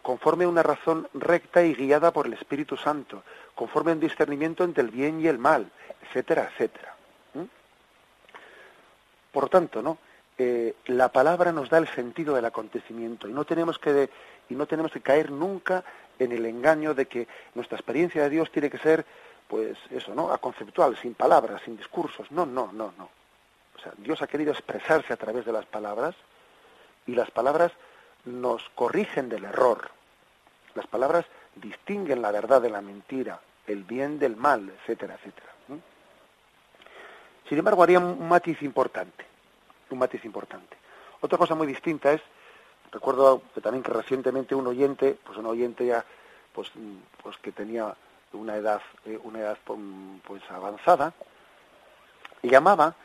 [0.02, 3.24] conforme a una razón recta y guiada por el Espíritu Santo,
[3.56, 5.72] conforme a un discernimiento entre el bien y el mal,
[6.04, 6.96] etcétera, etcétera.
[9.32, 9.98] Por tanto, ¿no?
[10.38, 14.10] Eh, la palabra nos da el sentido del acontecimiento y no tenemos que
[14.50, 15.84] y no tenemos que caer nunca
[16.20, 19.06] en el engaño de que nuestra experiencia de Dios tiene que ser,
[19.48, 20.32] pues eso, ¿no?
[20.32, 22.30] A conceptual, sin palabras, sin discursos.
[22.32, 23.10] No, no, no, no.
[23.76, 26.16] O sea, Dios ha querido expresarse a través de las palabras
[27.08, 27.72] y las palabras
[28.26, 29.90] nos corrigen del error.
[30.76, 35.52] Las palabras distinguen la verdad de la mentira, el bien del mal, etcétera, etcétera.
[37.48, 39.26] Sin embargo, haría un matiz importante,
[39.90, 40.78] un matiz importante.
[41.20, 42.22] Otra cosa muy distinta es,
[42.92, 46.06] recuerdo que también que recientemente un oyente, pues un oyente ya,
[46.54, 46.72] pues,
[47.22, 47.94] pues que tenía
[48.34, 51.14] una edad, eh, una edad pues avanzada,
[52.42, 52.96] llamaba,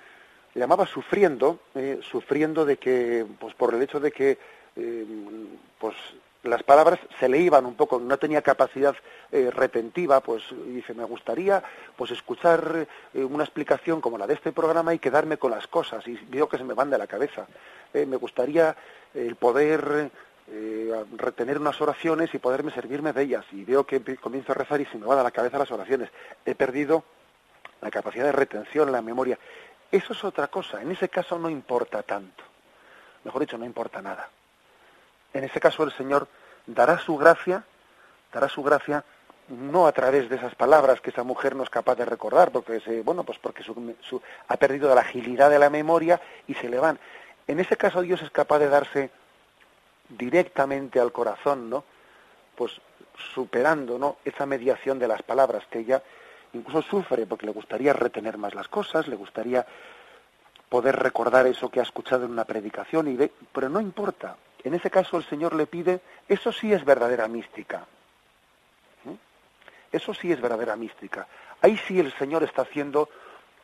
[0.55, 4.39] llamaba sufriendo, eh, sufriendo de que, pues por el hecho de que
[4.77, 5.07] eh,
[5.79, 5.95] pues
[6.43, 8.95] las palabras se le iban un poco, no tenía capacidad
[9.33, 11.63] eh, retentiva, pues dice, me gustaría
[11.97, 16.07] pues escuchar eh, una explicación como la de este programa y quedarme con las cosas,
[16.07, 17.47] y veo que se me van de la cabeza.
[17.95, 18.77] me gustaría
[19.15, 20.11] el poder
[21.17, 24.87] retener unas oraciones y poderme servirme de ellas, y veo que comienzo a rezar y
[24.87, 26.11] se me van a la cabeza las oraciones.
[26.45, 27.03] He perdido
[27.81, 29.39] la capacidad de retención, la memoria.
[29.91, 32.45] Eso es otra cosa, en ese caso no importa tanto.
[33.25, 34.31] Mejor dicho, no importa nada
[35.39, 36.29] en ese caso el Señor
[36.67, 37.65] dará su gracia,
[38.33, 39.05] dará su gracia
[39.49, 42.81] no a través de esas palabras que esa mujer no es capaz de recordar, porque
[42.81, 43.65] se, bueno, pues porque
[44.49, 46.99] ha perdido la agilidad de la memoria y se le van.
[47.47, 49.11] En ese caso Dios es capaz de darse
[50.09, 51.85] directamente al corazón, ¿no?
[52.57, 52.81] Pues
[53.35, 54.17] superando, ¿no?
[54.25, 56.03] Esa mediación de las palabras que ella
[56.53, 59.65] incluso sufre porque le gustaría retener más las cosas, le gustaría
[60.69, 64.75] poder recordar eso que ha escuchado en una predicación y ve, pero no importa, en
[64.75, 67.87] ese caso el Señor le pide, eso sí es verdadera mística.
[69.05, 69.13] ¿Mm?
[69.93, 71.29] Eso sí es verdadera mística.
[71.63, 73.09] Ahí sí el Señor está haciendo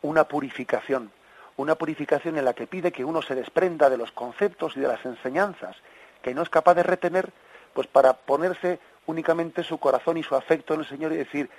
[0.02, 1.10] una purificación,
[1.56, 4.88] una purificación en la que pide que uno se desprenda de los conceptos y de
[4.88, 5.76] las enseñanzas
[6.22, 7.32] que no es capaz de retener,
[7.74, 11.50] pues para ponerse únicamente su corazón y su afecto en el Señor y decir,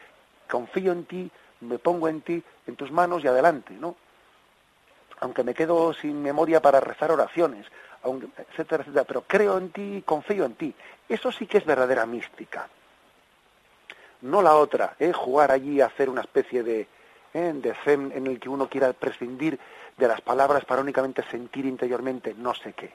[0.49, 1.29] confío en ti,
[1.59, 3.97] me pongo en ti, en tus manos y adelante, ¿no?
[5.19, 7.67] Aunque me quedo sin memoria para rezar oraciones,
[8.03, 10.73] etcétera, etcétera, pero creo en ti confío en ti.
[11.07, 12.67] Eso sí que es verdadera mística.
[14.21, 15.11] No la otra, ¿eh?
[15.11, 16.87] jugar allí a hacer una especie de,
[17.33, 17.51] ¿eh?
[17.53, 19.59] de zen en el que uno quiera prescindir
[19.97, 22.91] de las palabras para únicamente sentir interiormente no sé qué.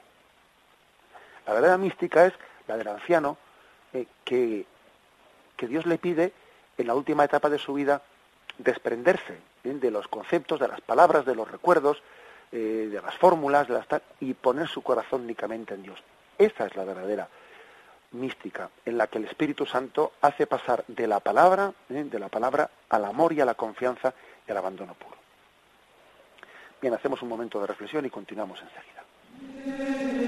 [1.45, 2.33] La verdadera mística es
[2.67, 3.37] la del anciano
[3.93, 4.65] eh, que,
[5.55, 6.33] que Dios le pide
[6.77, 8.01] en la última etapa de su vida
[8.57, 9.73] desprenderse ¿eh?
[9.73, 12.01] de los conceptos, de las palabras, de los recuerdos,
[12.51, 13.87] eh, de las fórmulas, de las
[14.19, 15.99] y poner su corazón únicamente en Dios.
[16.37, 17.27] Esa es la verdadera
[18.11, 22.69] mística en la que el Espíritu Santo hace pasar de la palabra, de la palabra
[22.89, 24.13] al amor y a la confianza
[24.47, 25.17] y al abandono puro.
[26.81, 30.18] Bien, hacemos un momento de reflexión y continuamos enseguida.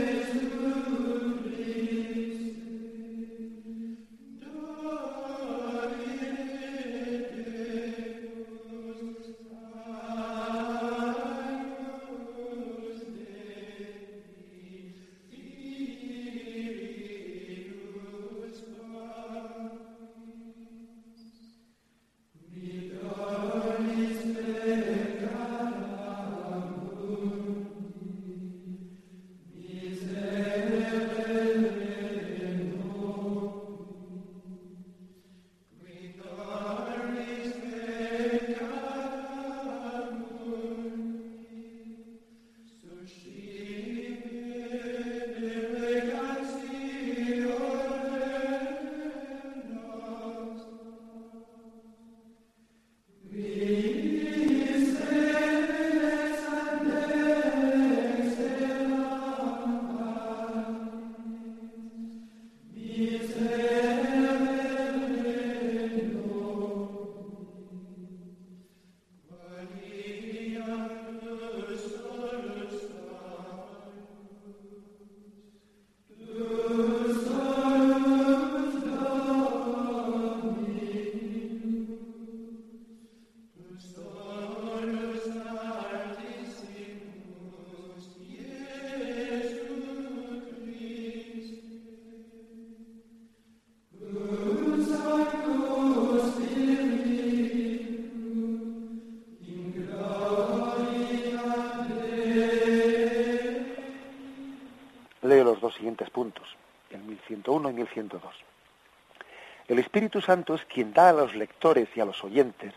[109.67, 112.73] El Espíritu Santo es quien da a los lectores y a los oyentes,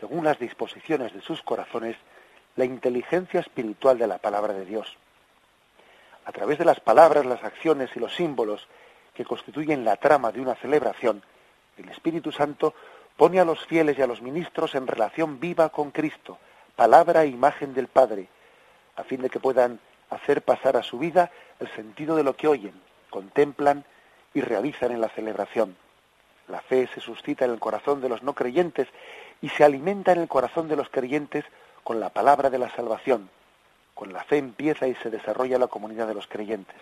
[0.00, 1.96] según las disposiciones de sus corazones,
[2.56, 4.96] la inteligencia espiritual de la palabra de Dios.
[6.24, 8.66] A través de las palabras, las acciones y los símbolos
[9.14, 11.22] que constituyen la trama de una celebración,
[11.76, 12.74] el Espíritu Santo
[13.16, 16.38] pone a los fieles y a los ministros en relación viva con Cristo,
[16.74, 18.28] palabra e imagen del Padre,
[18.96, 22.48] a fin de que puedan hacer pasar a su vida el sentido de lo que
[22.48, 22.74] oyen,
[23.10, 23.84] contemplan
[24.36, 25.74] y realizan en la celebración.
[26.48, 28.86] La fe se suscita en el corazón de los no creyentes
[29.40, 31.46] y se alimenta en el corazón de los creyentes
[31.82, 33.30] con la palabra de la salvación.
[33.94, 36.76] Con la fe empieza y se desarrolla la comunidad de los creyentes.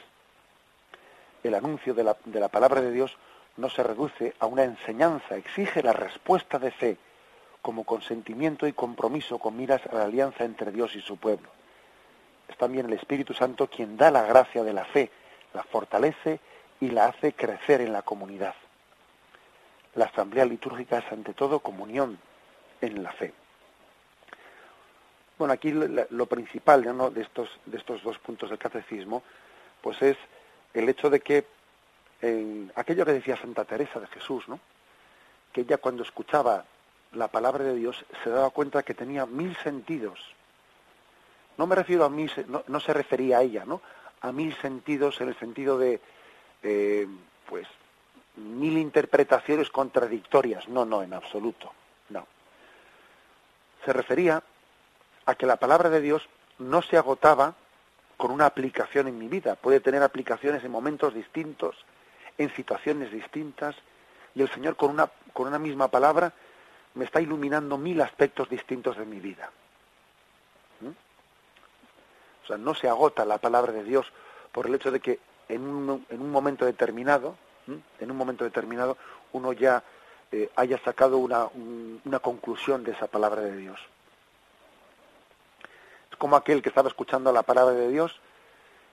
[1.45, 3.17] El anuncio de la, de la palabra de Dios
[3.57, 6.97] no se reduce a una enseñanza, exige la respuesta de fe
[7.63, 11.51] como consentimiento y compromiso con miras a la alianza entre Dios y su pueblo.
[12.49, 15.09] Es también el Espíritu Santo quien da la gracia de la fe,
[15.53, 16.41] la fortalece
[16.81, 18.55] y la hace crecer en la comunidad.
[19.95, 22.19] La asamblea litúrgica es ante todo comunión
[22.81, 23.33] en la fe.
[25.39, 29.23] Bueno, aquí lo, principal de, estos, de estos dos puntos del catecismo,
[29.81, 30.17] pues es
[30.73, 31.45] el hecho de que
[32.23, 34.61] en aquello que decía Santa Teresa de Jesús, ¿no?
[35.53, 36.65] que ella cuando escuchaba
[37.13, 40.19] la palabra de Dios se daba cuenta que tenía mil sentidos.
[41.57, 43.81] No me refiero a mil, no, no se refería a ella, ¿no?
[44.21, 46.01] A mil sentidos en el sentido de
[46.65, 47.07] eh,
[47.49, 47.69] pues
[48.37, 50.69] mil interpretaciones contradictorias.
[50.69, 51.73] No, no, en absoluto.
[52.09, 52.27] No.
[53.85, 54.43] Se refería
[55.27, 57.55] a que la palabra de Dios no se agotaba
[58.17, 59.55] con una aplicación en mi vida.
[59.57, 61.77] Puede tener aplicaciones en momentos distintos,
[62.39, 63.77] en situaciones distintas,
[64.35, 66.33] y el Señor con una, con una misma palabra
[66.95, 69.51] me está iluminando mil aspectos distintos de mi vida.
[70.81, 70.89] ¿Mm?
[72.45, 74.13] O sea, no se agota la palabra de Dios
[74.53, 75.19] por el hecho de que
[75.49, 77.37] en un, en un momento determinado,
[77.67, 78.97] en un momento determinado,
[79.33, 79.83] uno ya
[80.33, 81.49] eh, haya sacado una,
[82.05, 83.81] una conclusión de esa palabra de Dios.
[86.11, 88.21] Es como aquel que estaba escuchando la palabra de Dios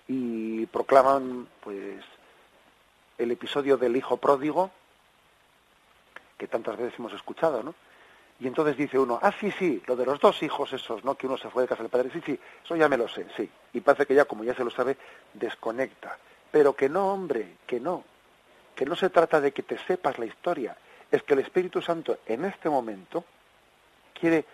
[0.07, 2.03] y proclaman pues
[3.17, 4.71] el episodio del hijo pródigo
[6.37, 7.75] que tantas veces hemos escuchado, ¿no?
[8.39, 11.13] Y entonces dice uno, ah, sí, sí, lo de los dos hijos esos, ¿no?
[11.13, 13.27] Que uno se fue de casa del padre, sí, sí, eso ya me lo sé,
[13.37, 13.47] sí.
[13.73, 14.97] Y parece que ya, como ya se lo sabe,
[15.35, 16.17] desconecta.
[16.51, 18.03] Pero que no, hombre, que no.
[18.75, 20.75] Que no se trata de que te sepas la historia.
[21.09, 23.23] Es que el Espíritu Santo en este momento
[24.13, 24.45] quiere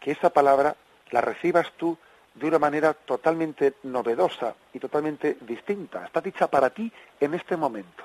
[0.00, 0.74] que esa palabra
[1.10, 1.96] la recibas tú
[2.34, 6.04] de una manera totalmente novedosa y totalmente distinta.
[6.06, 6.90] Está dicha para ti
[7.20, 8.04] en este momento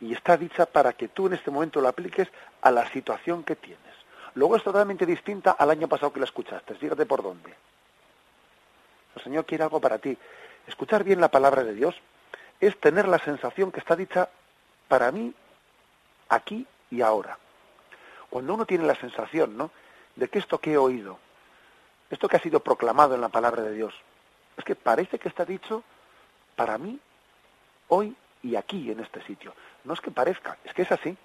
[0.00, 2.28] y está dicha para que tú en este momento la apliques
[2.62, 3.78] a la situación que tienes.
[4.34, 6.74] Luego es totalmente distinta al año pasado que la escuchaste.
[6.74, 7.52] Fíjate por dónde.
[9.16, 10.16] El Señor quiere algo para ti.
[10.68, 11.96] Escuchar bien la palabra de Dios
[12.60, 14.28] es tener la sensación que está dicha
[14.86, 15.34] para mí
[16.28, 17.38] aquí y ahora.
[18.28, 19.70] Cuando uno tiene la sensación, ¿no?
[20.14, 21.18] De que esto que he oído,
[22.10, 23.94] esto que ha sido proclamado en la palabra de Dios,
[24.58, 25.82] es que parece que está dicho
[26.54, 27.00] para mí
[27.88, 29.54] hoy y aquí en este sitio.
[29.84, 31.16] No es que parezca, es que es así.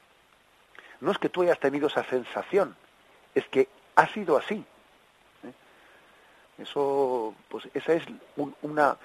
[1.02, 2.78] No es que tú hayas tenido esa sensación,
[3.36, 4.64] es que ha sido así.
[5.44, 5.54] ¿eh?
[6.60, 8.04] Eso, pues esa es
[8.62, 8.98] una,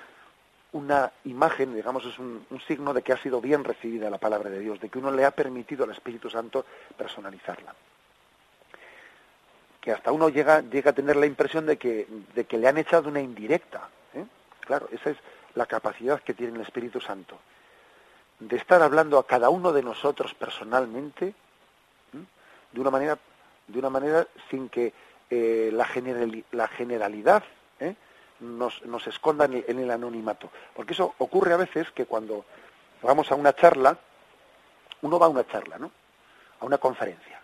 [0.79, 4.61] una imagen, digamos, es un, signo de que ha sido bien recibida la palabra de
[4.61, 6.65] Dios, de que uno le ha permitido al Espíritu Santo
[6.97, 7.75] personalizarla.
[9.81, 12.79] Que hasta uno llega, llega a tener la impresión de que, de que le han
[12.79, 13.89] echado una indirecta.
[14.15, 14.25] ¿eh?
[14.61, 15.17] Claro, esa es
[15.55, 17.39] la capacidad que tiene el Espíritu Santo
[18.41, 21.35] de estar hablando a cada uno de nosotros personalmente
[22.73, 23.19] de una manera
[23.67, 24.93] de una manera sin que
[25.31, 25.87] eh, la,
[26.53, 27.43] la, generalidad
[27.81, 27.95] ¿eh?
[28.41, 30.51] Nos, nos, esconda en el, en el, anonimato.
[30.75, 32.45] Porque eso ocurre a veces que cuando
[33.03, 33.99] vamos a una charla
[35.03, 35.91] uno va a una charla no
[36.61, 37.41] a una conferencia.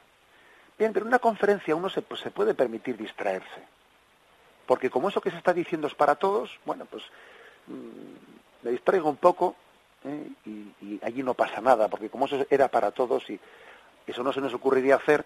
[0.78, 3.62] Bien pero en una conferencia uno se, pues, se puede permitir distraerse.
[4.66, 7.04] Porque como eso que se está diciendo es para todos bueno pues
[7.66, 9.54] mm, me distraigo un poco
[10.04, 10.28] ¿eh?
[10.46, 13.38] y, allí no pasa nada, porque como eso era para todos y
[14.06, 15.24] eso no se nos ocurriría hacer,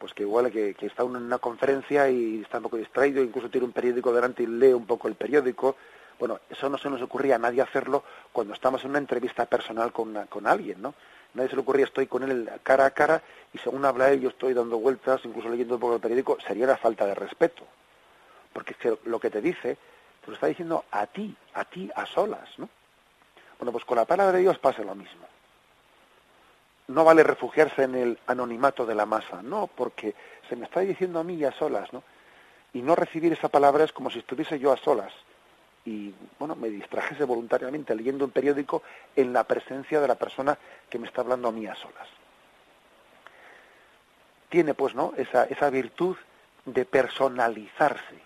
[0.00, 3.50] pues que igual que, está uno en una conferencia y está un poco distraído, incluso
[3.50, 5.76] tiene un periódico delante y lee un poco el periódico,
[6.18, 9.92] bueno, eso no se nos ocurría a nadie hacerlo cuando estamos en una entrevista personal
[9.92, 10.94] con, con alguien, ¿no?
[11.34, 13.22] Nadie se le ocurría, estoy con él cara a cara
[13.52, 16.66] y según habla él yo estoy dando vueltas, incluso leyendo un poco el periódico, sería
[16.66, 17.62] la falta de respeto.
[18.54, 18.74] Porque
[19.04, 19.76] lo que te dice,
[20.24, 22.70] te lo está diciendo a ti, a ti a solas, ¿no?
[23.58, 25.29] Bueno, pues con la palabra de Dios pasa lo mismo.
[26.90, 30.12] No vale refugiarse en el anonimato de la masa, no, porque
[30.48, 32.02] se me está diciendo a mí a solas, ¿no?
[32.72, 35.12] Y no recibir esa palabra es como si estuviese yo a solas
[35.84, 38.82] y, bueno, me distrajese voluntariamente leyendo un periódico
[39.14, 42.08] en la presencia de la persona que me está hablando a mí a solas.
[44.48, 46.16] Tiene, pues, ¿no?, esa, esa virtud
[46.64, 48.18] de personalizarse.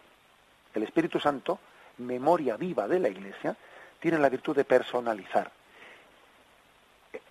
[0.72, 1.58] El Espíritu Santo,
[1.98, 3.54] memoria viva de la Iglesia,
[4.00, 5.50] tiene la virtud de personalizar.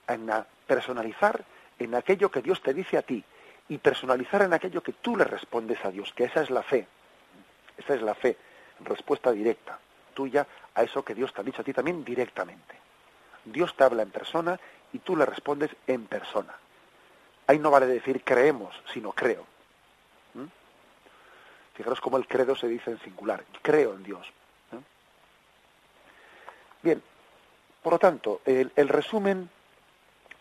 [0.08, 0.30] En
[0.68, 1.44] personalizar
[1.80, 3.24] en aquello que Dios te dice a ti
[3.70, 6.88] y personalizar en aquello que tú le respondes a Dios, que esa es la fe.
[7.78, 8.38] Esa es la fe,
[8.82, 9.80] respuesta directa
[10.14, 12.76] tuya a eso que Dios te ha dicho a ti también directamente.
[13.46, 14.60] Dios te habla en persona
[14.94, 16.56] y tú le respondes en persona.
[17.48, 19.46] Ahí no vale decir creemos, sino creo.
[20.34, 20.46] ¿Mm?
[21.76, 23.44] Fijaros cómo el credo se dice en singular.
[23.62, 24.32] Creo en Dios.
[26.82, 27.02] Bien,
[27.82, 29.50] por lo tanto, el, resumen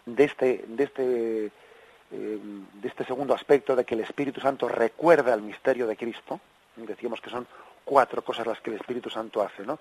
[0.07, 1.51] de este, de este, eh,
[2.11, 6.41] de este segundo aspecto de que el Espíritu Santo recuerda el misterio de Cristo,
[6.77, 7.47] decíamos que son
[7.85, 9.79] cuatro cosas las que el Espíritu Santo hace, ¿no?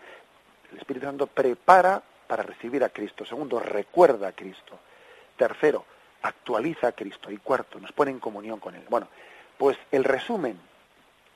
[0.72, 3.26] El Espíritu Santo prepara para recibir a Cristo.
[3.26, 4.80] Segundo, recuerda a Cristo.
[5.36, 5.84] Tercero,
[6.22, 7.30] actualiza a Cristo.
[7.30, 8.84] Y cuarto, nos pone en comunión con Él.
[8.90, 9.08] Bueno,
[9.58, 10.58] pues el resumen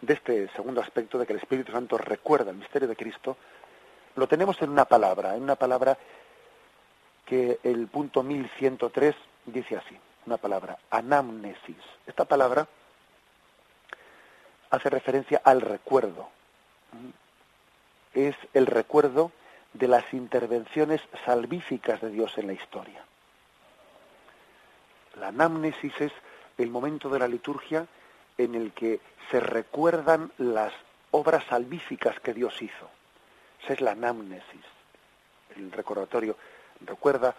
[0.02, 3.36] de este segundo aspecto de que el Espíritu Santo recuerda el misterio de Cristo
[4.16, 5.98] lo tenemos en una palabra, en una palabra
[7.26, 9.16] que el punto 1103
[9.46, 11.78] dice así, una palabra, anamnesis.
[12.06, 12.68] Esta palabra
[14.70, 16.30] hace referencia al recuerdo.
[18.14, 19.32] Es el recuerdo
[19.74, 23.04] de las intervenciones salvíficas de Dios en la historia.
[25.20, 26.12] La anamnesis es
[26.58, 27.88] el momento de la liturgia
[28.38, 29.00] en el que
[29.32, 30.74] se recuerdan las
[31.12, 32.90] obras salvíficas que Dios hizo.
[33.64, 34.66] Esa es la anamnesis,
[35.56, 36.38] el recordatorio.
[36.82, 37.36] Recuerda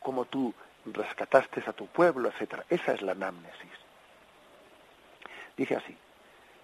[0.00, 0.52] cómo tú
[0.86, 2.64] rescataste a tu pueblo, etcétera.
[2.68, 3.72] Esa es la anamnesis.
[5.56, 5.96] Dice así: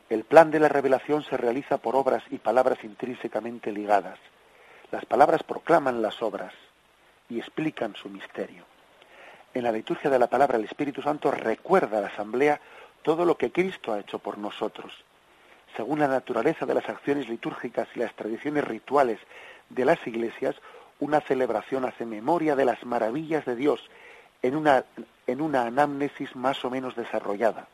[0.08, 4.18] el plan de la revelación se realiza por obras y palabras intrínsecamente ligadas.
[4.90, 6.52] Las palabras proclaman las obras
[7.28, 8.64] y explican su misterio.
[9.54, 12.60] En la liturgia de la palabra el Espíritu Santo recuerda a la asamblea
[13.02, 14.92] todo lo que Cristo ha hecho por nosotros.
[15.76, 19.18] según la naturaleza de las acciones litúrgicas y las tradiciones rituales
[19.68, 20.56] de las iglesias,
[21.00, 23.90] una celebración hace memoria de las maravillas de Dios
[24.42, 24.84] en una,
[25.26, 27.68] en una anamnesis más o menos desarrollada.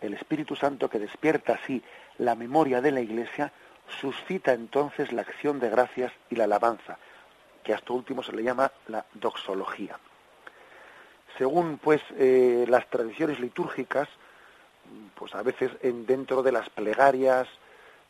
[0.00, 1.82] El Espíritu Santo que despierta así
[2.18, 3.52] la memoria de la Iglesia
[4.00, 6.98] suscita entonces la acción de gracias y la alabanza,
[7.62, 9.98] que a esto último se le llama la doxología.
[11.38, 14.08] Según pues eh, las tradiciones litúrgicas,
[15.14, 17.48] pues a veces en, dentro de las plegarias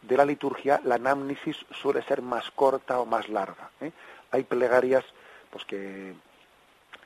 [0.07, 3.71] de la liturgia la anamnesis suele ser más corta o más larga.
[3.81, 3.93] ¿eh?
[4.31, 5.05] Hay plegarias
[5.51, 6.15] pues que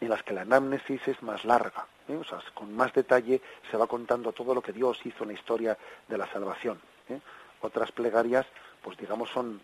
[0.01, 2.16] en las que la anamnesis es más larga, ¿eh?
[2.16, 3.40] o sea, con más detalle
[3.70, 6.80] se va contando todo lo que Dios hizo en la historia de la salvación.
[7.09, 7.20] ¿eh?
[7.61, 8.46] Otras plegarias,
[8.82, 9.61] pues digamos son,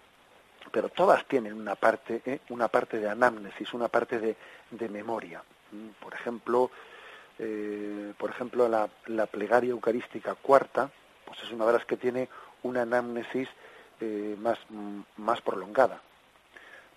[0.71, 4.37] pero todas tienen una parte, una parte de anamnesis, una parte de,
[4.71, 5.43] de memoria.
[6.01, 6.71] Por ejemplo,
[8.19, 10.91] por ejemplo la, la, plegaria eucarística cuarta,
[11.25, 12.29] pues es una de las que tiene
[12.65, 13.49] una anamnesis
[14.39, 14.59] más,
[15.17, 16.01] más prolongada.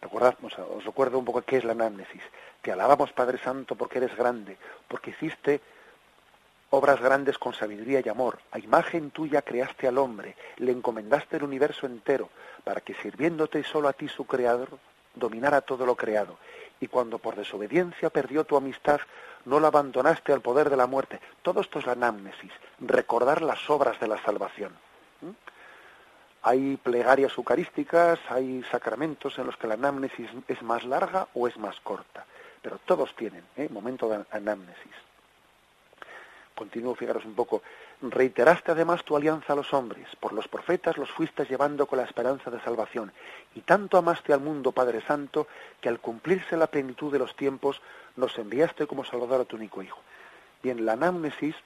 [0.02, 2.22] Recordad, os recuerdo un poco qué es la anamnesis.
[2.62, 4.58] Te alabamos, Padre Santo, porque eres grande,
[4.88, 5.62] porque hiciste
[6.70, 8.40] obras grandes con sabiduría y amor.
[8.52, 12.30] A imagen tuya creaste al hombre, le encomendaste el universo entero,
[12.64, 14.78] para que sirviéndote solo a ti su creador,
[15.16, 16.38] dominara todo lo creado.
[16.80, 19.00] Y cuando por desobediencia perdió tu amistad,
[19.46, 21.20] no la abandonaste al poder de la muerte.
[21.42, 24.78] Todo esto es la anamnesis, recordar las obras de la salvación.
[26.48, 31.58] Hay plegarias eucarísticas, hay sacramentos en los que la anamnesis es más larga o es
[31.58, 32.26] más corta,
[32.62, 33.68] pero todos tienen ¿eh?
[33.70, 34.94] momento de anamnesis.
[36.56, 37.64] Continúo, fijaros un poco.
[38.02, 42.06] Reiteraste además tu alianza a los hombres, por los profetas los fuiste llevando con la
[42.06, 43.12] esperanza de salvación,
[43.54, 45.48] y tanto amaste al mundo, Padre Santo,
[45.82, 47.82] que al cumplirse la plenitud de los tiempos
[48.16, 50.00] nos enviaste como Salvador a tu único Hijo.
[50.64, 51.58] Bien, la anamnesis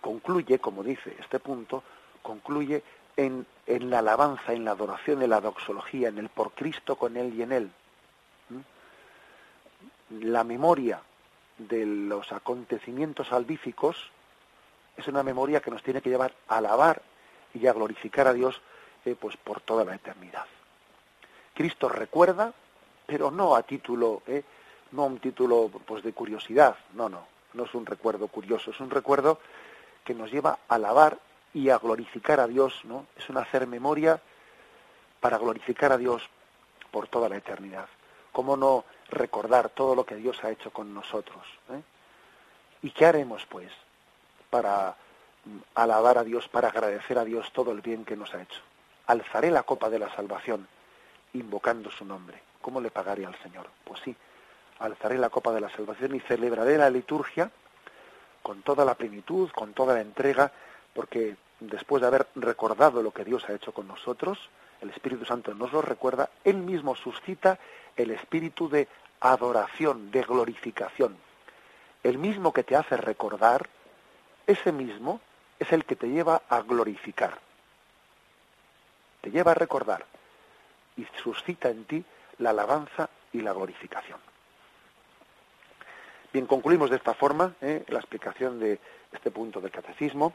[0.00, 1.82] concluye, como dice este punto,
[2.22, 2.84] concluye
[3.16, 7.16] en, en, la alabanza, en la adoración, en la doxología, en el por Cristo con
[7.16, 7.70] Él y en Él.
[10.10, 11.00] La memoria
[11.58, 14.10] de los acontecimientos salvíficos
[14.96, 17.02] es una memoria que nos tiene que llevar a alabar
[17.52, 18.60] y a glorificar a Dios
[19.04, 20.46] eh, pues por toda la eternidad.
[21.54, 22.52] Cristo recuerda,
[23.06, 24.42] pero no a título, eh,
[24.92, 28.80] no a un título pues de curiosidad, no, no, no es un recuerdo curioso, es
[28.80, 29.38] un recuerdo
[30.04, 31.18] que nos lleva a alabar
[31.54, 33.06] y a glorificar a Dios, ¿no?
[33.16, 34.20] Es un hacer memoria
[35.20, 36.28] para glorificar a Dios
[36.90, 37.86] por toda la eternidad.
[38.32, 41.46] ¿Cómo no recordar todo lo que Dios ha hecho con nosotros?
[41.70, 41.80] Eh?
[42.82, 43.70] ¿Y qué haremos, pues,
[44.50, 44.96] para
[45.44, 48.60] mm, alabar a Dios, para agradecer a Dios todo el bien que nos ha hecho?
[49.06, 50.66] Alzaré la copa de la salvación,
[51.34, 52.42] invocando su nombre.
[52.60, 53.68] ¿Cómo le pagaré al Señor?
[53.84, 54.16] Pues sí,
[54.80, 57.50] alzaré la copa de la salvación y celebraré la liturgia
[58.42, 60.50] con toda la plenitud, con toda la entrega,
[60.92, 61.36] porque
[61.68, 64.50] después de haber recordado lo que Dios ha hecho con nosotros,
[64.80, 67.58] el Espíritu Santo nos lo recuerda, Él mismo suscita
[67.96, 68.88] el espíritu de
[69.20, 71.16] adoración, de glorificación.
[72.02, 73.68] El mismo que te hace recordar,
[74.46, 75.20] ese mismo
[75.58, 77.38] es el que te lleva a glorificar.
[79.20, 80.04] Te lleva a recordar
[80.96, 82.04] y suscita en ti
[82.38, 84.18] la alabanza y la glorificación.
[86.32, 87.84] Bien, concluimos de esta forma ¿eh?
[87.88, 88.78] la explicación de
[89.12, 90.34] este punto del catecismo